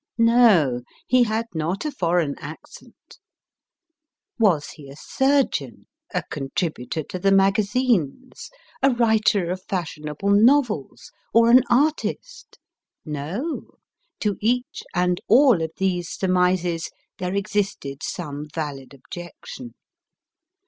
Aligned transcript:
No, 0.17 0.79
he 1.05 1.25
had 1.25 1.45
not 1.53 1.85
a 1.85 1.91
foreign 1.91 2.33
accent. 2.39 3.19
Was 4.39 4.71
he 4.71 4.89
a 4.89 4.95
surgeon, 4.95 5.85
a 6.11 6.23
contributor 6.23 7.03
to 7.03 7.19
the 7.19 7.31
magazines, 7.31 8.49
a 8.81 8.89
writer 8.89 9.51
of 9.51 9.61
fashionable 9.69 10.31
novels, 10.31 11.11
or 11.35 11.51
an 11.51 11.61
artist? 11.69 12.57
No; 13.05 13.73
to 14.21 14.37
each 14.41 14.81
and 14.95 15.21
all 15.27 15.61
of 15.61 15.69
these 15.77 16.09
surmises, 16.09 16.89
there 17.19 17.35
existed 17.35 18.01
some 18.01 18.47
valid 18.55 18.95
objection. 18.95 19.75